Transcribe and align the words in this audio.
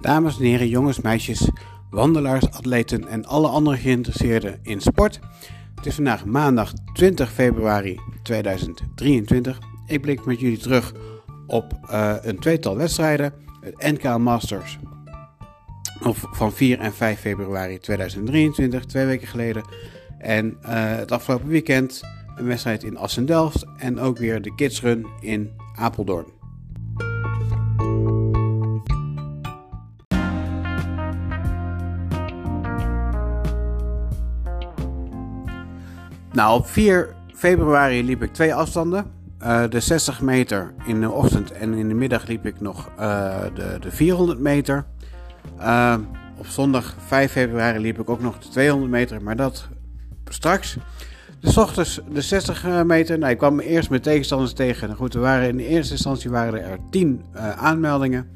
Dames 0.00 0.38
en 0.38 0.44
heren, 0.44 0.68
jongens, 0.68 1.00
meisjes, 1.00 1.48
wandelaars, 1.90 2.50
atleten 2.50 3.08
en 3.08 3.24
alle 3.26 3.48
andere 3.48 3.76
geïnteresseerden 3.76 4.58
in 4.62 4.80
sport. 4.80 5.20
Het 5.74 5.86
is 5.86 5.94
vandaag 5.94 6.24
maandag 6.24 6.72
20 6.92 7.32
februari 7.32 8.00
2023. 8.22 9.58
Ik 9.86 10.00
blik 10.00 10.24
met 10.24 10.40
jullie 10.40 10.58
terug 10.58 10.92
op 11.46 11.78
uh, 11.90 12.14
een 12.22 12.38
tweetal 12.38 12.76
wedstrijden. 12.76 13.32
Het 13.60 14.02
NK 14.02 14.18
Masters 14.18 14.78
van 16.32 16.52
4 16.52 16.78
en 16.78 16.92
5 16.92 17.20
februari 17.20 17.78
2023, 17.78 18.84
twee 18.84 19.06
weken 19.06 19.28
geleden. 19.28 19.62
En 20.18 20.46
uh, 20.62 20.68
het 20.96 21.12
afgelopen 21.12 21.48
weekend 21.48 22.02
een 22.36 22.46
wedstrijd 22.46 22.84
in 22.84 22.96
Assen-Delft 22.96 23.64
en 23.76 23.98
ook 23.98 24.18
weer 24.18 24.42
de 24.42 24.54
Kids 24.54 24.80
Run 24.80 25.06
in 25.20 25.50
Apeldoorn. 25.74 26.39
Nou, 36.40 36.58
op 36.58 36.66
4 36.66 37.14
februari 37.34 38.04
liep 38.04 38.22
ik 38.22 38.32
twee 38.32 38.54
afstanden. 38.54 39.10
Uh, 39.42 39.62
de 39.68 39.80
60 39.80 40.20
meter 40.20 40.72
in 40.84 41.00
de 41.00 41.10
ochtend 41.10 41.52
en 41.52 41.74
in 41.74 41.88
de 41.88 41.94
middag 41.94 42.26
liep 42.26 42.46
ik 42.46 42.60
nog 42.60 42.90
uh, 43.00 43.40
de, 43.54 43.76
de 43.80 43.90
400 43.90 44.38
meter. 44.38 44.84
Uh, 45.58 45.94
op 46.38 46.46
zondag 46.46 46.94
5 47.06 47.32
februari 47.32 47.78
liep 47.78 48.00
ik 48.00 48.10
ook 48.10 48.20
nog 48.20 48.38
de 48.38 48.48
200 48.48 48.90
meter, 48.90 49.22
maar 49.22 49.36
dat 49.36 49.68
straks. 50.28 50.76
De 51.40 51.60
ochtends 51.60 52.00
de 52.12 52.20
60 52.20 52.84
meter. 52.84 53.18
Nou, 53.18 53.32
ik 53.32 53.38
kwam 53.38 53.60
eerst 53.60 53.90
met 53.90 54.02
tegenstanders 54.02 54.52
tegen. 54.52 54.86
Nou 54.86 54.98
goed, 54.98 55.14
er 55.14 55.20
waren 55.20 55.48
in 55.48 55.56
de 55.56 55.66
eerste 55.66 55.92
instantie 55.92 56.30
waren 56.30 56.64
er 56.64 56.78
10 56.90 57.24
aanmeldingen. 57.56 58.28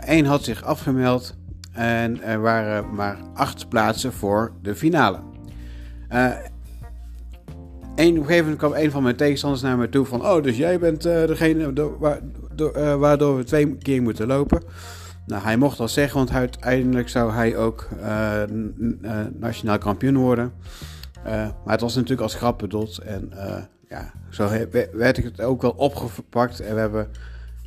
Eén 0.00 0.26
had 0.26 0.44
zich 0.44 0.64
afgemeld 0.64 1.36
en 1.72 2.22
er 2.22 2.40
waren 2.40 2.94
maar 2.94 3.16
8 3.34 3.68
plaatsen 3.68 4.12
voor 4.12 4.52
de 4.62 4.74
finale. 4.74 5.20
Op 8.00 8.06
een 8.06 8.16
gegeven 8.16 8.42
moment 8.42 8.58
kwam 8.58 8.74
een 8.74 8.90
van 8.90 9.02
mijn 9.02 9.16
tegenstanders 9.16 9.62
naar 9.62 9.76
me 9.76 9.88
toe 9.88 10.06
van... 10.06 10.26
Oh, 10.26 10.42
dus 10.42 10.56
jij 10.56 10.78
bent 10.78 11.06
uh, 11.06 11.26
degene 11.26 11.72
uh, 12.56 12.94
waardoor 12.94 13.36
we 13.36 13.44
twee 13.44 13.76
keer 13.76 14.02
moeten 14.02 14.26
lopen. 14.26 14.62
Nou, 15.26 15.42
hij 15.42 15.56
mocht 15.56 15.78
dat 15.78 15.90
zeggen, 15.90 16.16
want 16.16 16.30
uiteindelijk 16.30 17.08
zou 17.08 17.32
hij 17.32 17.56
ook 17.56 17.88
uh, 18.02 18.42
nationaal 19.32 19.78
kampioen 19.78 20.16
worden. 20.16 20.52
maar 21.24 21.72
het 21.72 21.80
was 21.80 21.94
natuurlijk 21.94 22.20
als 22.20 22.34
grap 22.34 22.58
bedoeld. 22.58 22.98
En 22.98 23.32
ja, 23.88 24.12
zo 24.30 24.48
werd 24.92 25.18
ik 25.18 25.24
het 25.24 25.40
ook 25.40 25.62
wel 25.62 25.74
opgepakt. 25.76 26.60
En 26.60 26.74
we 26.74 26.80
hebben 26.80 27.08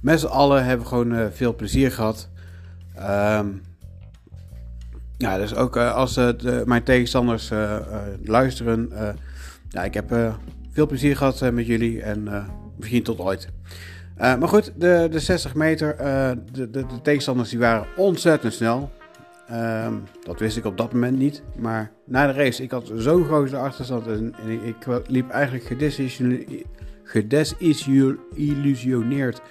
met 0.01 0.19
z'n 0.19 0.25
allen 0.25 0.65
hebben 0.65 0.87
gewoon 0.87 1.31
veel 1.31 1.55
plezier 1.55 1.91
gehad. 1.91 2.29
Um, 2.97 3.61
ja, 5.17 5.37
dus 5.37 5.55
ook 5.55 5.77
als 5.77 6.19
mijn 6.65 6.83
tegenstanders 6.83 7.51
luisteren 8.23 8.91
ja, 9.73 9.83
ik 9.83 9.93
heb 9.93 10.11
uh, 10.11 10.33
veel 10.71 10.87
plezier 10.87 11.17
gehad 11.17 11.41
uh, 11.41 11.49
met 11.49 11.65
jullie 11.65 12.01
en 12.01 12.25
uh, 12.25 12.45
misschien 12.77 13.03
tot 13.03 13.19
ooit. 13.19 13.47
maar 14.17 14.47
goed, 14.47 14.73
de, 14.75 15.07
de 15.11 15.19
60 15.19 15.55
meter, 15.55 15.97
de, 15.97 16.69
de, 16.69 16.69
de, 16.69 16.85
tegenstanders 17.01 17.49
die 17.49 17.59
waren 17.59 17.87
ontzettend 17.95 18.53
snel. 18.53 18.91
Ehm, 19.47 19.93
dat 20.23 20.39
wist 20.39 20.57
ik 20.57 20.65
op 20.65 20.77
dat 20.77 20.93
moment 20.93 21.17
niet. 21.17 21.43
Maar 21.55 21.91
na 22.05 22.27
de 22.27 22.33
race, 22.33 22.63
ik 22.63 22.71
had 22.71 22.91
zo'n 22.95 23.25
grote 23.25 23.57
achterstand 23.57 24.07
en, 24.07 24.33
ik, 24.47 24.75
liep 25.07 25.29
eigenlijk 25.29 25.65
gedesillusioneerd 27.03 29.41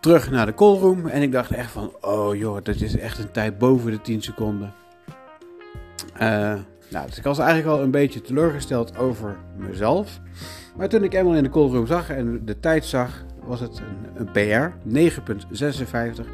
terug 0.00 0.30
naar 0.30 0.46
de 0.46 0.54
callroom. 0.54 1.06
En 1.06 1.22
ik 1.22 1.32
dacht 1.32 1.50
echt 1.50 1.70
van, 1.70 1.92
oh 2.00 2.36
joh, 2.36 2.58
dat 2.62 2.80
is 2.80 2.96
echt 2.96 3.18
een 3.18 3.30
tijd 3.30 3.58
boven 3.58 3.90
de 3.90 4.00
10 4.00 4.22
seconden. 4.22 4.72
Nou, 6.90 7.06
dus 7.06 7.18
ik 7.18 7.24
was 7.24 7.38
eigenlijk 7.38 7.68
al 7.68 7.82
een 7.82 7.90
beetje 7.90 8.20
teleurgesteld 8.20 8.96
over 8.98 9.36
mezelf. 9.56 10.20
Maar 10.76 10.88
toen 10.88 11.04
ik 11.04 11.14
eenmaal 11.14 11.34
in 11.34 11.42
de 11.42 11.50
callroom 11.50 11.86
zag 11.86 12.10
en 12.10 12.44
de 12.44 12.60
tijd 12.60 12.84
zag, 12.84 13.24
was 13.44 13.60
het 13.60 13.78
een, 13.78 14.26
een 14.26 14.32
PR, 14.32 14.96
9.56. 16.20 16.26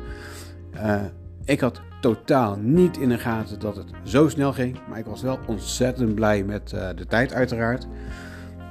Uh, 0.75 1.03
ik 1.45 1.61
had 1.61 1.81
totaal 2.01 2.57
niet 2.61 2.97
in 2.97 3.09
de 3.09 3.19
gaten 3.19 3.59
dat 3.59 3.77
het 3.77 3.87
zo 4.03 4.29
snel 4.29 4.53
ging. 4.53 4.79
Maar 4.89 4.99
ik 4.99 5.05
was 5.05 5.23
wel 5.23 5.39
ontzettend 5.47 6.15
blij 6.15 6.45
met 6.45 6.73
uh, 6.75 6.89
de 6.97 7.07
tijd 7.07 7.33
uiteraard. 7.33 7.87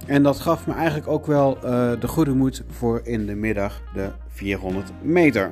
En 0.07 0.23
dat 0.23 0.39
gaf 0.39 0.67
me 0.67 0.73
eigenlijk 0.73 1.07
ook 1.07 1.25
wel 1.25 1.57
uh, 1.57 1.61
de 1.99 2.07
goede 2.07 2.33
moed 2.33 2.63
voor 2.69 3.01
in 3.03 3.25
de 3.25 3.35
middag 3.35 3.81
de 3.93 4.11
400 4.27 4.91
meter. 5.01 5.51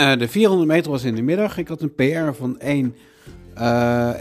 Uh, 0.00 0.16
de 0.16 0.28
400 0.28 0.68
meter 0.68 0.90
was 0.90 1.04
in 1.04 1.14
de 1.14 1.22
middag. 1.22 1.58
Ik 1.58 1.68
had 1.68 1.82
een 1.82 1.94
PR 1.94 2.32
van 2.32 2.58
1, 2.58 2.94
uh, 3.58 4.10
1,27 4.14 4.20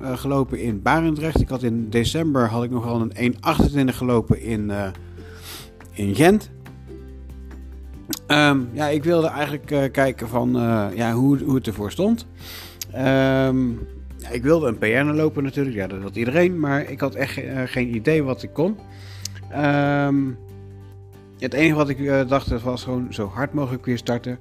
uh, 0.00 0.16
gelopen 0.16 0.60
in 0.60 0.82
Barendrecht. 0.82 1.40
Ik 1.40 1.48
had 1.48 1.62
in 1.62 1.90
december 1.90 2.48
had 2.48 2.64
ik 2.64 2.70
nog 2.70 2.86
al 2.86 3.08
een 3.14 3.34
1,28 3.34 3.94
gelopen 3.94 4.40
in, 4.40 4.68
uh, 4.68 4.88
in 5.92 6.14
Gent. 6.14 6.50
Um, 8.26 8.68
ja, 8.72 8.88
ik 8.88 9.04
wilde 9.04 9.26
eigenlijk 9.26 9.70
uh, 9.70 9.82
kijken 9.92 10.28
van 10.28 10.52
ja, 10.94 11.12
hoe, 11.12 11.38
hoe 11.38 11.54
het 11.54 11.66
ervoor 11.66 11.90
stond. 11.90 12.26
Um, 12.94 13.78
ja, 14.16 14.28
ik 14.30 14.42
wilde 14.42 14.66
een 14.66 14.78
PR 14.78 15.12
lopen 15.12 15.42
natuurlijk, 15.42 15.76
ja, 15.76 15.86
dat 15.86 16.02
had 16.02 16.16
iedereen. 16.16 16.60
Maar 16.60 16.90
ik 16.90 17.00
had 17.00 17.14
echt 17.14 17.40
geen 17.64 17.94
idee 17.94 18.22
wat 18.22 18.42
ik 18.42 18.52
kon. 18.52 18.78
Um, 19.56 20.38
het 21.38 21.54
enige 21.54 21.74
wat 21.74 21.88
ik 21.88 21.98
uh, 21.98 22.28
dacht 22.28 22.62
was 22.62 22.82
gewoon 22.82 23.06
zo 23.10 23.26
hard 23.26 23.52
mogelijk 23.52 23.84
weer 23.84 23.98
starten. 23.98 24.38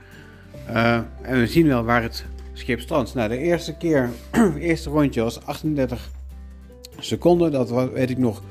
Uh, 0.70 1.00
en 1.22 1.40
we 1.40 1.48
zien 1.48 1.68
wel 1.68 1.84
waar 1.84 2.02
het 2.02 2.26
schip 2.54 2.80
strandt. 2.80 3.14
Nou, 3.14 3.30
de 3.30 3.38
eerste 3.38 3.78
keer, 3.78 4.10
het 4.32 4.56
eerste 4.70 4.90
rondje 4.90 5.22
was 5.22 5.46
38 5.46 6.10
seconden. 7.00 7.52
Dat 7.52 7.70
was, 7.70 7.90
weet 7.90 8.10
ik 8.10 8.18
nog. 8.18 8.42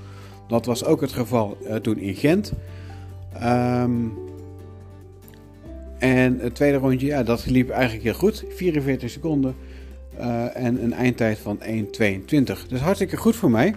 Dat 0.49 0.67
was 0.67 0.85
ook 0.85 1.01
het 1.01 1.13
geval 1.13 1.59
uh, 1.63 1.75
toen 1.75 1.99
in 1.99 2.15
Gent. 2.15 2.53
Um, 3.43 4.13
en 5.99 6.39
het 6.39 6.55
tweede 6.55 6.79
rondje, 6.79 7.07
ja, 7.07 7.23
dat 7.23 7.47
liep 7.47 7.71
eigenlijk 7.71 8.05
heel 8.05 8.15
goed. 8.15 8.45
44 8.49 9.11
seconden. 9.11 9.55
en 10.55 10.83
een 10.83 10.93
eindtijd 10.93 11.39
van 11.39 11.59
1.22. 11.63 12.67
Dus 12.69 12.81
hartstikke 12.81 13.17
goed 13.17 13.37
voor 13.37 13.51
mij. 13.51 13.75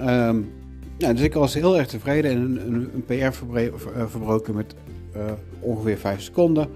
Um, 0.00 0.52
dus 0.96 1.20
ik 1.20 1.34
was 1.34 1.54
heel 1.54 1.78
erg 1.78 1.86
tevreden 1.86 2.30
en 2.30 2.40
een, 2.40 2.66
een, 2.66 2.90
een 2.94 3.04
PR 3.04 3.12
eh, 3.14 4.06
verbroken 4.06 4.54
met 4.54 4.74
uh, 5.16 5.22
ongeveer 5.60 5.98
5 5.98 6.20
seconden. 6.20 6.68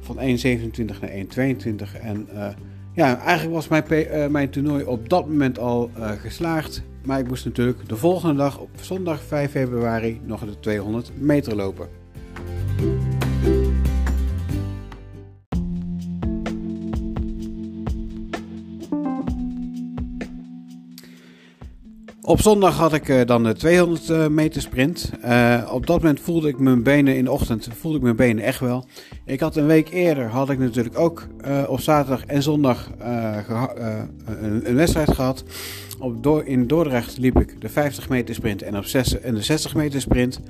Van 0.00 0.16
1,27 0.16 0.22
naar 0.84 1.10
1,22. 1.10 2.00
En 2.02 2.28
uh, 2.34 2.48
ja, 2.92 3.18
eigenlijk 3.18 3.54
was 3.54 3.68
mijn, 3.68 4.32
mijn 4.32 4.50
toernooi 4.50 4.84
op 4.84 5.08
dat 5.08 5.28
moment 5.28 5.58
al 5.58 5.90
geslaagd. 6.20 6.82
Maar 7.04 7.18
ik 7.18 7.28
moest 7.28 7.44
natuurlijk 7.44 7.88
de 7.88 7.96
volgende 7.96 8.34
dag 8.34 8.58
op 8.58 8.68
zondag 8.80 9.22
5 9.22 9.50
februari 9.50 10.20
nog 10.24 10.40
de 10.40 10.60
200 10.60 11.10
meter 11.18 11.56
lopen. 11.56 11.88
Op 22.26 22.40
zondag 22.40 22.76
had 22.76 22.92
ik 22.92 23.08
uh, 23.08 23.20
dan 23.26 23.42
de 23.42 23.52
200 23.52 24.08
uh, 24.08 24.26
meter 24.26 24.62
sprint. 24.62 25.10
Uh, 25.24 25.70
op 25.72 25.86
dat 25.86 25.96
moment 25.96 26.20
voelde 26.20 26.48
ik 26.48 26.58
mijn 26.58 26.82
benen 26.82 27.16
in 27.16 27.24
de 27.24 27.30
ochtend 27.30 27.68
voelde 27.78 27.96
ik 27.96 28.02
mijn 28.02 28.16
benen 28.16 28.44
echt 28.44 28.60
wel. 28.60 28.84
Ik 29.24 29.40
had 29.40 29.56
een 29.56 29.66
week 29.66 29.88
eerder 29.88 30.28
had 30.28 30.50
ik 30.50 30.58
natuurlijk 30.58 30.98
ook 30.98 31.26
op 31.68 31.80
zaterdag 31.80 32.24
en 32.26 32.42
zondag 32.42 32.90
een, 32.98 34.68
een, 34.68 34.74
wedstrijd 34.74 35.10
gehad. 35.10 35.44
Op 35.98 36.42
in 36.44 36.66
Dordrecht 36.66 37.18
liep 37.18 37.40
ik 37.40 37.60
de 37.60 37.68
50 37.68 38.08
meter 38.08 38.34
sprint 38.34 38.62
en, 38.62 38.76
op 38.76 38.84
6, 38.84 39.20
en 39.20 39.34
de 39.34 39.42
60 39.42 39.74
meter 39.74 40.00
sprint. 40.00 40.40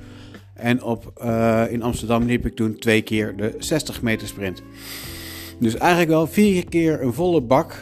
En 0.53 0.83
op, 0.83 1.25
in 1.69 1.83
Amsterdam 1.83 2.25
liep 2.25 2.45
ik 2.45 2.55
toen 2.55 2.75
twee 2.75 3.01
keer 3.01 3.35
de 3.35 3.55
60 3.57 4.01
meter 4.01 4.27
sprint. 4.27 4.61
Dus 5.59 5.75
eigenlijk 5.75 6.11
wel 6.11 6.27
vier 6.27 6.69
keer 6.69 7.01
een 7.01 7.13
volle 7.13 7.41
bak 7.41 7.75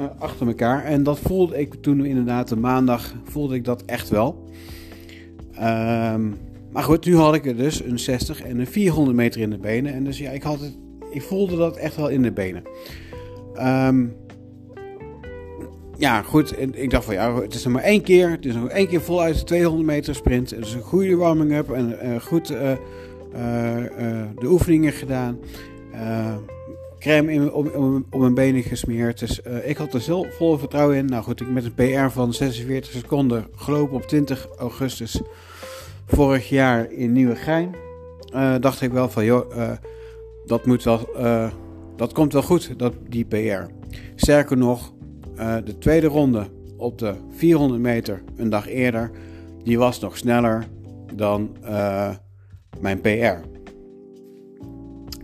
uh, 0.00 0.06
achter 0.18 0.46
elkaar. 0.46 0.84
En 0.84 1.02
dat 1.02 1.18
voelde 1.18 1.58
ik 1.58 1.74
toen 1.74 2.04
inderdaad 2.04 2.48
de 2.48 2.56
maandag, 2.56 3.14
voelde 3.24 3.54
ik 3.54 3.64
dat 3.64 3.82
echt 3.84 4.08
wel. 4.08 4.44
Um, 5.54 6.36
maar 6.72 6.82
goed, 6.82 7.06
nu 7.06 7.16
had 7.16 7.34
ik 7.34 7.46
er 7.46 7.56
dus 7.56 7.84
een 7.84 7.98
60 7.98 8.42
en 8.42 8.58
een 8.58 8.66
400 8.66 9.16
meter 9.16 9.40
in 9.40 9.50
de 9.50 9.58
benen. 9.58 9.92
En 9.92 10.04
dus 10.04 10.18
ja, 10.18 10.30
ik, 10.30 10.42
had 10.42 10.60
het, 10.60 10.78
ik 11.10 11.22
voelde 11.22 11.56
dat 11.56 11.76
echt 11.76 11.96
wel 11.96 12.08
in 12.08 12.22
de 12.22 12.32
benen. 12.32 12.62
Um, 13.58 14.16
ja, 15.96 16.22
goed. 16.22 16.56
En 16.56 16.82
ik 16.82 16.90
dacht 16.90 17.04
van 17.04 17.14
ja, 17.14 17.40
het 17.40 17.54
is 17.54 17.64
nog 17.64 17.72
maar 17.72 17.82
één 17.82 18.02
keer. 18.02 18.30
Het 18.30 18.46
is 18.46 18.54
nog 18.54 18.68
één 18.68 18.88
keer 18.88 19.00
voluit 19.00 19.38
de 19.38 19.44
200 19.44 19.86
meter 19.86 20.14
sprint. 20.14 20.50
Het 20.50 20.66
is 20.66 20.74
een 20.74 20.80
goede 20.80 21.16
warming-up 21.16 21.70
en 21.70 21.98
uh, 22.02 22.20
goed 22.20 22.50
uh, 22.50 22.72
de 24.38 24.46
oefeningen 24.46 24.92
gedaan. 24.92 25.38
Crème 27.00 27.32
in, 27.32 27.52
om, 27.52 28.04
mijn 28.10 28.34
benen 28.34 28.62
gesmeerd. 28.62 29.18
Dus 29.18 29.40
ik 29.64 29.76
had 29.76 29.94
er 29.94 30.00
zo 30.00 30.26
vol 30.30 30.58
vertrouwen 30.58 30.96
in. 30.96 31.04
Nou 31.04 31.22
goed, 31.22 31.40
ik 31.40 31.50
met 31.50 31.64
een 31.64 31.74
PR 31.74 32.10
van 32.10 32.34
46 32.34 32.92
seconden 32.92 33.46
gelopen 33.56 33.96
op 33.96 34.02
20 34.02 34.48
augustus 34.58 35.20
vorig 36.06 36.48
jaar 36.48 36.92
in 36.92 37.12
Nieuwegein. 37.12 37.74
Uh, 38.34 38.54
dacht 38.60 38.80
ik 38.80 38.92
wel 38.92 39.08
van, 39.08 39.24
joh, 39.24 39.72
dat 40.46 40.66
moet 40.66 40.82
wel, 40.82 41.08
dat 41.96 42.12
komt 42.12 42.32
wel 42.32 42.42
goed, 42.42 42.78
dat, 42.78 42.94
die 43.08 43.24
PR. 43.24 43.72
Sterker 44.14 44.56
nog, 44.56 44.92
de 45.64 45.78
tweede 45.78 46.06
ronde 46.06 46.46
op 46.76 46.98
de 46.98 47.14
400 47.30 47.80
meter 47.80 48.22
een 48.36 48.50
dag 48.50 48.68
eerder, 48.68 49.10
die 49.64 49.78
was 49.78 50.00
nog 50.00 50.16
sneller 50.16 50.66
dan 51.14 51.56
mijn 52.80 53.00
PR. 53.00 53.59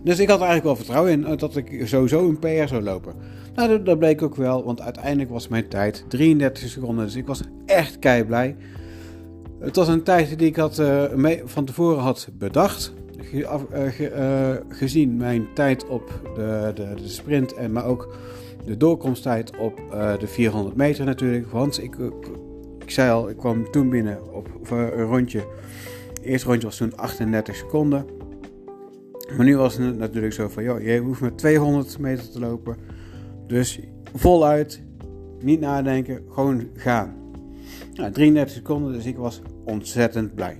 Dus 0.07 0.19
ik 0.19 0.29
had 0.29 0.37
eigenlijk 0.37 0.63
wel 0.63 0.75
vertrouwen 0.75 1.11
in 1.11 1.25
eh, 1.25 1.37
dat 1.37 1.55
ik 1.55 1.87
sowieso 1.87 2.29
een 2.29 2.39
PR 2.39 2.67
zou 2.67 2.81
lopen. 2.81 3.13
Nou, 3.55 3.83
dat, 3.83 3.99
bleek 3.99 4.21
ook 4.21 4.35
wel, 4.35 4.63
want 4.63 4.81
uiteindelijk 4.81 5.29
was 5.29 5.47
mijn 5.47 5.67
tijd 5.67 6.05
33 6.07 6.69
seconden. 6.69 7.05
Dus 7.05 7.15
ik 7.15 7.27
was 7.27 7.41
echt 7.65 7.99
kei 7.99 8.23
blij. 8.23 8.55
Het 9.59 9.75
was 9.75 9.87
een 9.87 10.03
tijd 10.03 10.39
die 10.39 10.47
ik 10.47 10.55
had, 10.55 10.81
mee, 11.15 11.41
van 11.45 11.65
tevoren 11.65 11.99
had 11.99 12.29
bedacht. 12.33 12.93
Ge, 13.17 14.61
gezien 14.69 15.17
mijn 15.17 15.47
tijd 15.53 15.87
op 15.87 16.21
de, 16.35 16.71
de, 16.75 16.93
de 16.95 17.07
sprint, 17.07 17.53
en 17.53 17.71
maar 17.71 17.85
ook 17.85 18.15
de 18.65 18.77
doorkomsttijd 18.77 19.57
op 19.57 19.81
de 20.19 20.27
400 20.27 20.75
meter 20.75 21.05
natuurlijk. 21.05 21.51
Want 21.51 21.83
ik, 21.83 21.95
ik 22.79 22.91
zei 22.91 23.11
al, 23.11 23.29
ik 23.29 23.37
kwam 23.37 23.71
toen 23.71 23.89
binnen 23.89 24.33
op 24.33 24.49
een 24.71 25.03
rondje. 25.03 25.43
Het 26.13 26.21
eerste 26.21 26.47
rondje 26.47 26.67
was 26.67 26.77
toen 26.77 26.97
38 26.97 27.55
seconden. 27.55 28.16
Maar 29.35 29.45
nu 29.45 29.57
was 29.57 29.77
het 29.77 29.97
natuurlijk 29.97 30.33
zo 30.33 30.47
van, 30.47 30.63
joh, 30.63 30.81
je 30.81 30.99
hoeft 30.99 31.21
maar 31.21 31.35
200 31.35 31.99
meter 31.99 32.31
te 32.31 32.39
lopen. 32.39 32.75
Dus 33.47 33.79
voluit, 34.13 34.81
niet 35.39 35.59
nadenken, 35.59 36.21
gewoon 36.29 36.67
gaan. 36.75 37.15
Nou, 37.93 38.11
33 38.11 38.55
seconden, 38.55 38.93
dus 38.93 39.05
ik 39.05 39.17
was 39.17 39.41
ontzettend 39.65 40.35
blij. 40.35 40.59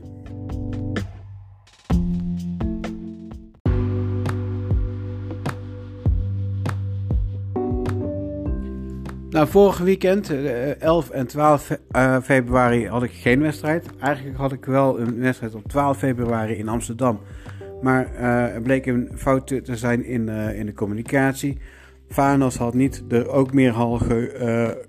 Nou, 9.30 9.50
vorige 9.50 9.84
weekend, 9.84 10.30
11 10.80 11.10
eh, 11.10 11.20
en 11.20 11.28
12 11.28 11.80
eh, 11.92 12.18
februari, 12.22 12.88
had 12.88 13.04
ik 13.04 13.12
geen 13.12 13.42
wedstrijd. 13.42 13.86
Eigenlijk 14.00 14.38
had 14.38 14.52
ik 14.52 14.66
wel 14.66 15.00
een 15.00 15.20
wedstrijd 15.20 15.56
op 15.56 15.68
12 15.68 15.98
februari 15.98 16.54
in 16.54 16.68
Amsterdam. 16.68 17.20
Maar 17.82 18.12
uh, 18.14 18.56
er 18.56 18.62
bleek 18.62 18.86
een 18.86 19.12
fout 19.16 19.48
te 19.48 19.76
zijn 19.76 20.06
in, 20.06 20.30
in 20.30 20.66
de 20.66 20.74
communicatie. 20.74 21.58
Vanos 22.10 22.58
had 22.58 22.74
niet 22.74 23.04
de 23.08 23.28
ook 23.28 23.54
meer 23.54 23.72
halge 23.72 24.86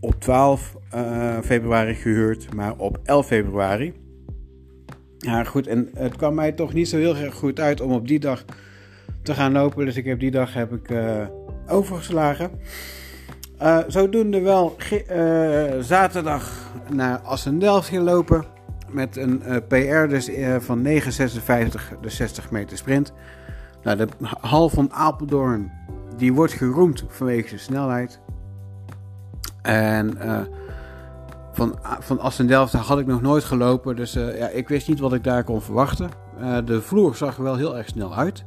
op 0.00 0.20
12 0.20 0.76
februari 1.44 1.94
gehuurd, 1.94 2.54
maar 2.54 2.74
op 2.76 2.98
11 3.04 3.26
februari. 3.26 3.92
Ja, 5.18 5.44
goed, 5.44 5.66
en 5.66 5.88
het 5.94 6.16
kwam 6.16 6.34
mij 6.34 6.52
toch 6.52 6.72
niet 6.72 6.88
zo 6.88 6.96
heel 6.96 7.16
erg 7.16 7.34
goed 7.34 7.60
uit 7.60 7.80
om 7.80 7.92
op 7.92 8.08
die 8.08 8.20
dag 8.20 8.44
te 9.22 9.34
gaan 9.34 9.52
lopen. 9.52 9.84
Dus 9.84 9.96
ik 9.96 10.04
heb 10.04 10.20
die 10.20 10.30
dag 10.30 10.54
heb 10.54 10.72
ik 10.72 10.94
overgeslagen. 11.68 12.50
Zodoende 13.86 14.40
wel 14.40 14.76
zaterdag 15.80 16.72
naar 16.92 17.18
Assendelft 17.18 17.88
gelopen. 17.88 18.44
Met 18.92 19.16
een 19.16 19.42
uh, 19.46 19.56
PR 19.68 20.08
dus, 20.08 20.30
van 20.58 20.84
9,56 20.84 20.90
de 22.00 22.08
60 22.08 22.50
meter 22.50 22.76
sprint. 22.76 23.12
Nou, 23.82 23.96
de 23.96 24.08
hal 24.40 24.68
van 24.68 24.92
Apeldoorn 24.92 25.72
die 26.16 26.32
wordt 26.32 26.52
geroemd 26.52 27.04
vanwege 27.08 27.48
zijn 27.48 27.60
snelheid. 27.60 28.20
En 29.62 30.18
van, 31.52 31.78
van 32.00 32.20
Assendelft 32.20 32.72
had 32.72 32.98
ik 32.98 33.06
nog 33.06 33.22
nooit 33.22 33.44
gelopen. 33.44 33.96
Dus 33.96 34.12
ja, 34.12 34.48
ik 34.48 34.68
wist 34.68 34.88
niet 34.88 35.00
wat 35.00 35.12
ik 35.12 35.24
daar 35.24 35.44
kon 35.44 35.62
verwachten. 35.62 36.10
de 36.64 36.82
vloer 36.82 37.14
zag 37.14 37.36
er 37.36 37.42
wel 37.42 37.56
heel 37.56 37.76
erg 37.76 37.86
snel 37.88 38.14
uit. 38.14 38.44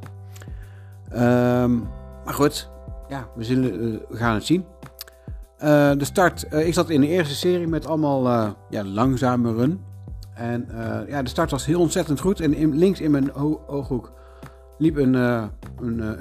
Um, 1.12 1.88
maar 2.24 2.34
goed, 2.34 2.70
ja, 3.08 3.28
we, 3.34 3.44
zullen, 3.44 4.00
we 4.08 4.16
gaan 4.16 4.34
het 4.34 4.44
zien. 4.44 4.64
De 5.58 5.96
start, 5.98 6.46
ik 6.52 6.74
zat 6.74 6.90
in 6.90 7.00
de 7.00 7.08
eerste 7.08 7.34
serie 7.34 7.66
met 7.66 7.86
allemaal 7.86 8.54
ja, 8.70 8.84
langzame 8.84 9.52
run. 9.52 9.80
En 10.34 10.68
ja, 11.08 11.22
de 11.22 11.28
start 11.28 11.50
was 11.50 11.66
heel 11.66 11.80
ontzettend 11.80 12.20
goed. 12.20 12.40
En 12.40 12.54
in, 12.54 12.78
links 12.78 13.00
in 13.00 13.10
mijn 13.10 13.34
ooghoek 13.66 14.12
liep 14.78 14.96
een, 14.96 15.14
een, 15.14 15.50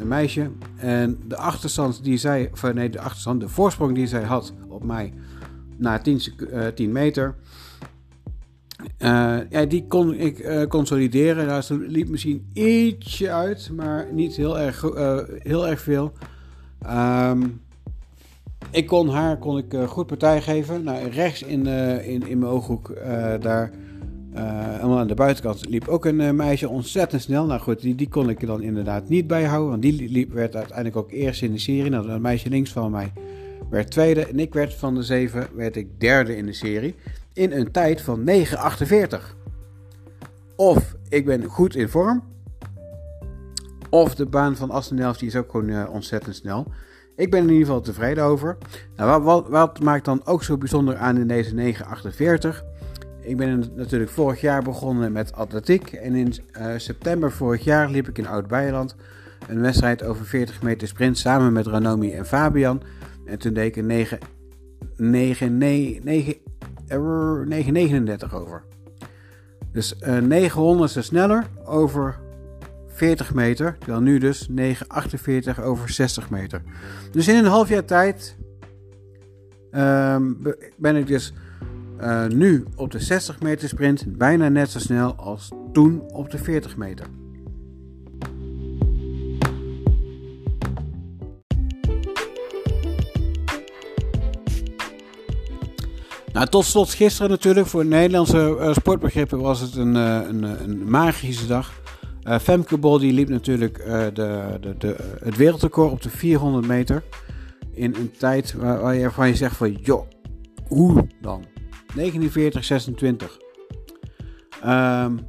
een, 0.01 0.07
meisje. 0.07 0.51
En 0.75 1.19
de 1.27 1.37
achterstand 1.37 2.03
die 2.03 2.17
zij, 2.17 2.49
of 2.51 2.73
nee, 2.73 2.89
de 2.89 2.99
achterstand, 2.99 3.41
de 3.41 3.49
voorsprong 3.49 3.95
die 3.95 4.07
zij 4.07 4.23
had 4.23 4.53
op 4.67 4.83
mij 4.83 5.13
na 5.77 5.99
10, 5.99 6.21
10 6.75 6.91
meter. 6.91 7.35
ja, 9.49 9.65
die 9.67 9.87
kon 9.87 10.13
ik 10.13 10.65
consolideren. 10.69 11.45
Nou, 11.45 11.87
liep 11.87 12.09
misschien 12.09 12.49
ietsje 12.53 13.31
uit, 13.31 13.69
maar 13.75 14.07
niet 14.11 14.35
heel 14.35 14.59
erg, 14.59 14.81
heel 15.37 15.67
erg 15.67 15.81
veel. 15.81 16.11
Um, 16.89 17.61
ik 18.71 18.87
kon 18.87 19.09
haar 19.09 19.37
kon 19.37 19.57
ik, 19.57 19.75
goed 19.87 20.07
partij 20.07 20.41
geven. 20.41 20.83
Nou, 20.83 21.09
rechts 21.09 21.43
in, 21.43 21.67
in, 21.67 22.27
in 22.27 22.39
mijn 22.39 22.51
ooghoek, 22.51 22.93
daar 23.39 23.71
helemaal 24.35 24.99
aan 24.99 25.07
de 25.07 25.13
buitenkant, 25.13 25.69
liep 25.69 25.87
ook 25.87 26.05
een 26.05 26.35
meisje 26.35 26.69
ontzettend 26.69 27.21
snel. 27.21 27.45
Nou 27.45 27.61
goed, 27.61 27.81
die, 27.81 27.95
die 27.95 28.09
kon 28.09 28.29
ik 28.29 28.45
dan 28.45 28.61
inderdaad 28.61 29.09
niet 29.09 29.27
bijhouden. 29.27 29.69
Want 29.69 29.81
die 29.81 30.09
liep, 30.09 30.33
werd 30.33 30.55
uiteindelijk 30.55 30.97
ook 30.97 31.11
eerst 31.11 31.41
in 31.41 31.51
de 31.51 31.59
serie. 31.59 31.89
Nou, 31.89 32.07
dat 32.07 32.19
meisje 32.19 32.49
links 32.49 32.71
van 32.71 32.91
mij 32.91 33.13
werd 33.69 33.91
tweede. 33.91 34.25
En 34.25 34.39
ik 34.39 34.53
werd 34.53 34.73
van 34.73 34.95
de 34.95 35.03
zeven 35.03 35.47
werd 35.55 35.75
ik 35.75 35.99
derde 35.99 36.37
in 36.37 36.45
de 36.45 36.53
serie. 36.53 36.95
In 37.33 37.51
een 37.51 37.71
tijd 37.71 38.01
van 38.01 38.29
9,48. 38.29 38.35
Of 40.55 40.95
ik 41.09 41.25
ben 41.25 41.43
goed 41.43 41.75
in 41.75 41.89
vorm. 41.89 42.23
Of 43.89 44.15
de 44.15 44.25
baan 44.25 44.55
van 44.55 44.71
Astenelf 44.71 45.17
die 45.17 45.27
is 45.27 45.35
ook 45.35 45.51
gewoon 45.51 45.87
ontzettend 45.87 46.35
snel. 46.35 46.67
Ik 47.15 47.31
ben 47.31 47.41
in 47.41 47.49
ieder 47.49 47.65
geval 47.65 47.81
tevreden 47.81 48.23
over. 48.23 48.57
Nou, 48.95 49.23
wat, 49.23 49.47
wat, 49.47 49.79
maakt 49.79 50.05
dan 50.05 50.25
ook 50.25 50.43
zo 50.43 50.57
bijzonder 50.57 50.97
aan 50.97 51.17
in 51.17 51.27
deze 51.27 51.53
948? 51.53 52.63
Ik 53.23 53.37
ben 53.37 53.71
natuurlijk 53.75 54.11
vorig 54.11 54.41
jaar 54.41 54.63
begonnen 54.63 55.11
met 55.11 55.33
atletiek. 55.33 55.91
En 55.91 56.15
in 56.15 56.33
uh, 56.57 56.73
september 56.77 57.31
vorig 57.31 57.63
jaar 57.63 57.89
liep 57.89 58.07
ik 58.07 58.17
in 58.17 58.27
Oud-Beijerland 58.27 58.95
een 59.47 59.61
wedstrijd 59.61 60.03
over 60.03 60.25
40 60.25 60.61
meter 60.61 60.87
sprint 60.87 61.17
samen 61.17 61.53
met 61.53 61.67
Ranomi 61.67 62.11
en 62.11 62.25
Fabian. 62.25 62.81
En 63.25 63.39
toen 63.39 63.53
deed 63.53 63.65
ik 63.65 63.75
een 63.75 63.85
9, 63.85 64.17
9, 64.95 65.57
9, 65.57 66.01
9, 66.03 66.35
939 66.87 68.35
over. 68.35 68.63
Dus 69.71 69.95
uh, 70.07 70.17
900 70.17 70.91
sneller 70.99 71.45
over 71.65 72.19
40 72.87 73.33
meter, 73.33 73.75
terwijl 73.79 74.01
nu 74.01 74.17
dus 74.17 74.49
9,48 74.49 75.63
over 75.63 75.89
60 75.89 76.29
meter. 76.29 76.61
Dus 77.11 77.27
in 77.27 77.35
een 77.35 77.45
half 77.45 77.69
jaar 77.69 77.85
tijd 77.85 78.35
um, 79.71 80.37
ben 80.77 80.95
ik 80.95 81.07
dus 81.07 81.33
uh, 82.03 82.27
nu 82.27 82.65
op 82.75 82.91
de 82.91 82.99
60 82.99 83.41
meter 83.41 83.67
sprint 83.67 84.17
bijna 84.17 84.49
net 84.49 84.69
zo 84.69 84.79
snel 84.79 85.15
als 85.15 85.51
toen 85.73 86.01
op 86.11 86.31
de 86.31 86.37
40 86.37 86.77
meter. 86.77 87.05
Nou, 96.33 96.47
tot 96.47 96.65
slot 96.65 96.93
gisteren 96.93 97.29
natuurlijk. 97.29 97.67
Voor 97.67 97.85
Nederlandse 97.85 98.57
uh, 98.59 98.73
sportbegrippen 98.73 99.39
was 99.39 99.59
het 99.59 99.75
een, 99.75 99.95
uh, 99.95 100.19
een, 100.27 100.43
een 100.43 100.89
magische 100.89 101.47
dag. 101.47 101.81
Uh, 102.23 102.39
Femke 102.39 102.77
Bol 102.77 102.99
die 102.99 103.13
liep 103.13 103.29
natuurlijk 103.29 103.77
de, 104.13 104.57
de, 104.61 104.75
de, 104.77 104.95
het 105.23 105.35
wereldrecord 105.35 105.91
op 105.91 106.01
de 106.01 106.09
400 106.09 106.67
meter. 106.67 107.03
In 107.73 107.95
een 107.95 108.11
tijd 108.17 108.53
waar, 108.53 108.81
waar 108.81 108.95
je, 108.95 109.11
van 109.11 109.27
je 109.27 109.35
zegt 109.35 109.55
van, 109.55 109.71
joh, 109.71 110.07
hoe 110.67 111.07
dan? 111.21 111.52
49, 111.95 112.63
26. 112.63 113.39
Um, 114.61 115.19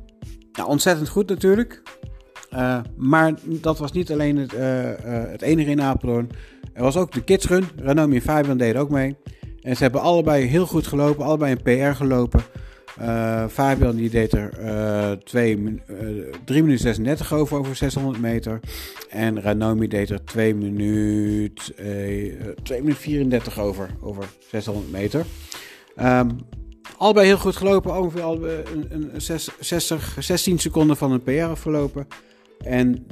nou, 0.52 0.68
ontzettend 0.68 1.08
goed 1.08 1.28
natuurlijk. 1.28 1.82
Uh, 2.52 2.80
maar 2.96 3.34
dat 3.44 3.78
was 3.78 3.92
niet 3.92 4.12
alleen 4.12 4.36
het, 4.36 4.52
het 5.30 5.42
enige 5.42 5.70
in 5.70 5.82
Apeldoorn. 5.82 6.30
Er 6.72 6.82
was 6.82 6.96
ook 6.96 7.12
de 7.12 7.24
kidsrun. 7.24 7.64
Ranomi 7.76 8.14
en 8.14 8.22
Fabian 8.22 8.56
deden 8.56 8.80
ook 8.80 8.90
mee. 8.90 9.16
En 9.60 9.76
ze 9.76 9.82
hebben 9.82 10.00
allebei 10.00 10.44
heel 10.44 10.66
goed 10.66 10.86
gelopen. 10.86 11.24
Allebei 11.24 11.52
een 11.52 11.62
PR 11.62 11.96
gelopen. 11.96 12.42
Fabian 13.50 13.96
die 13.96 14.10
deed 14.10 14.32
er 14.32 14.50
uh, 14.60 15.10
2, 15.10 15.56
uh, 15.56 15.76
3 16.44 16.62
minuten 16.62 16.82
36 16.84 17.32
over, 17.32 17.58
over 17.58 17.76
600 17.76 18.20
meter. 18.20 18.60
En 19.08 19.42
Ranomi 19.42 19.88
deed 19.88 20.10
er 20.10 20.24
2 20.24 20.54
minuten, 20.54 21.74
2 22.62 22.80
minuten 22.80 23.02
34 23.02 23.60
over, 23.60 23.90
over 24.00 24.24
600 24.50 24.92
meter. 24.92 25.24
Um, 26.00 26.38
allebei 26.98 27.26
heel 27.26 27.38
goed 27.38 27.56
gelopen, 27.56 27.96
ongeveer 27.96 28.22
al 28.22 28.44
een, 28.44 28.86
een 28.88 29.20
6, 29.20 29.48
60, 29.60 30.16
16 30.20 30.58
seconden 30.58 30.96
van 30.96 31.12
een 31.12 31.22
PR 31.22 31.42
afgelopen. 31.42 32.06
En 32.58 33.06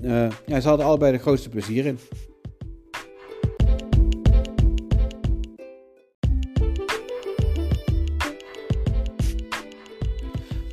ja, 0.47 0.61
ze 0.61 0.69
hadden 0.69 0.87
allebei 0.87 1.13
de 1.13 1.19
grootste 1.19 1.49
plezier 1.49 1.87
in. 1.87 1.99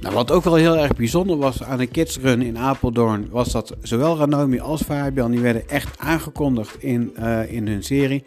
Nou, 0.10 0.22
wat 0.22 0.32
ook 0.32 0.44
wel 0.44 0.56
heel 0.56 0.78
erg 0.78 0.96
bijzonder 0.96 1.38
was 1.38 1.64
aan 1.64 1.78
de 1.78 1.88
Kids 1.88 2.18
Run 2.18 2.42
in 2.42 2.58
Apeldoorn, 2.58 3.28
was 3.30 3.52
dat 3.52 3.76
zowel 3.82 4.18
Ranomi 4.18 4.60
als 4.60 4.82
Fabian, 4.82 5.32
die 5.32 5.40
werden 5.40 5.70
echt 5.70 6.00
aangekondigd 6.00 6.84
in, 6.84 7.14
uh, 7.20 7.52
in 7.52 7.68
hun 7.68 7.84
serie. 7.84 8.24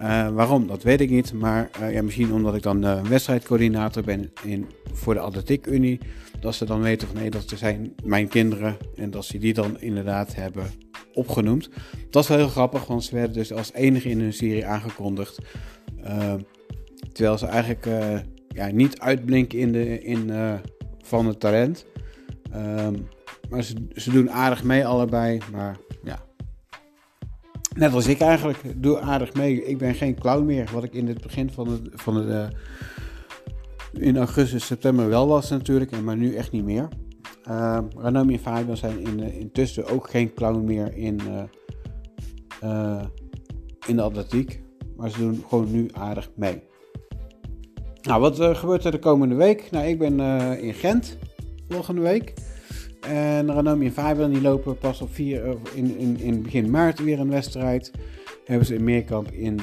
Uh, 0.00 0.28
waarom, 0.28 0.66
dat 0.66 0.82
weet 0.82 1.00
ik 1.00 1.10
niet. 1.10 1.32
Maar 1.32 1.70
uh, 1.80 1.92
ja, 1.92 2.02
misschien 2.02 2.32
omdat 2.32 2.54
ik 2.54 2.62
dan 2.62 2.84
uh, 2.84 3.02
wedstrijdcoördinator 3.02 4.02
ben 4.02 4.32
in, 4.42 4.66
voor 4.92 5.14
de 5.14 5.20
Atletiek 5.20 5.66
Unie. 5.66 6.00
Dat 6.40 6.54
ze 6.54 6.64
dan 6.64 6.80
weten 6.80 7.08
van 7.08 7.16
nee, 7.16 7.30
dat 7.30 7.52
zijn 7.56 7.94
mijn 8.04 8.28
kinderen. 8.28 8.76
En 8.96 9.10
dat 9.10 9.24
ze 9.24 9.38
die 9.38 9.54
dan 9.54 9.80
inderdaad 9.80 10.34
hebben 10.34 10.66
opgenoemd. 11.12 11.70
Dat 12.10 12.22
is 12.22 12.28
wel 12.28 12.38
heel 12.38 12.48
grappig, 12.48 12.86
want 12.86 13.04
ze 13.04 13.14
werden 13.14 13.32
dus 13.32 13.52
als 13.52 13.72
enige 13.72 14.08
in 14.08 14.20
hun 14.20 14.32
serie 14.32 14.66
aangekondigd. 14.66 15.38
terwijl 17.12 17.38
ze 17.38 17.46
eigenlijk 17.46 17.88
ja, 18.48 18.66
niet 18.66 19.00
uitblinken 19.00 19.58
in 19.58 19.72
de, 19.72 20.02
in, 20.02 20.30
van 21.02 21.26
het 21.26 21.40
talent. 21.40 21.86
Um, 22.54 23.08
maar 23.50 23.62
ze, 23.62 23.74
ze 23.94 24.10
doen 24.10 24.30
aardig 24.30 24.64
mee 24.64 24.86
allebei. 24.86 25.40
Maar 25.52 25.76
net 27.76 27.92
als 27.92 28.06
ik 28.06 28.20
eigenlijk, 28.20 28.58
doe 28.76 29.00
aardig 29.00 29.34
mee. 29.34 29.64
Ik 29.64 29.78
ben 29.78 29.94
geen 29.94 30.18
clown 30.18 30.44
meer, 30.44 30.70
wat 30.72 30.84
ik 30.84 30.94
in 30.94 31.06
het 31.08 31.20
begin 31.20 31.50
van 31.50 31.68
het, 31.68 31.88
van 31.92 32.16
het 32.16 32.28
uh, 32.28 32.46
in 33.92 34.16
augustus, 34.16 34.66
september 34.66 35.08
wel 35.08 35.26
was 35.26 35.50
natuurlijk, 35.50 36.00
maar 36.00 36.16
nu 36.16 36.34
echt 36.34 36.52
niet 36.52 36.64
meer. 36.64 36.88
Uh, 37.48 37.78
en 38.02 38.38
Fabian 38.38 38.76
zijn 38.76 38.98
in, 38.98 39.20
uh, 39.20 39.38
intussen 39.38 39.86
ook 39.86 40.10
geen 40.10 40.34
clown 40.34 40.64
meer 40.64 40.96
in, 40.96 41.20
in 43.86 43.96
de 43.96 44.02
atletiek. 44.02 44.62
Maar 44.96 45.10
ze 45.10 45.18
doen 45.18 45.44
gewoon 45.48 45.70
nu 45.70 45.88
aardig 45.92 46.30
mee. 46.34 46.62
Nou, 48.02 48.20
wat 48.20 48.40
gebeurt 48.56 48.84
er 48.84 48.90
de 48.90 48.98
komende 48.98 49.34
week? 49.34 49.70
Nou, 49.70 49.86
ik 49.86 49.98
ben 49.98 50.20
in 50.60 50.74
Gent 50.74 51.18
volgende 51.68 52.00
week. 52.00 52.34
En 53.00 53.52
Ranomi 53.52 53.86
en 53.86 53.92
Fabian 53.92 54.30
die 54.30 54.40
lopen 54.40 54.78
pas 54.78 55.00
op 55.00 55.14
4, 55.14 55.46
uh, 55.46 55.52
in, 55.74 55.98
in, 55.98 56.20
in 56.20 56.42
begin 56.42 56.70
maart 56.70 56.98
weer 56.98 57.20
een 57.20 57.30
wedstrijd. 57.30 57.90
Hebben 58.44 58.66
ze 58.66 58.74
een 58.74 58.84
meerkamp 58.84 59.30
in 59.30 59.60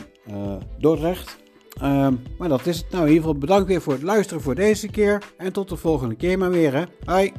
Dordrecht. 0.78 1.38
Ehm, 1.82 2.14
maar 2.38 2.50
dat 2.50 2.66
is 2.66 2.78
het 2.78 2.92
nou. 2.92 3.04
In 3.04 3.10
ieder 3.10 3.24
geval 3.24 3.40
bedankt 3.40 3.68
weer 3.68 3.82
voor 3.82 3.94
het 3.94 4.02
luisteren 4.02 4.44
voor 4.44 4.56
deze 4.56 4.88
keer. 4.90 5.24
En 5.38 5.54
tot 5.54 5.70
de 5.70 5.76
volgende 5.76 6.16
keer 6.16 6.38
maar 6.38 6.50
weer. 6.50 6.90
Hoi! 7.06 7.32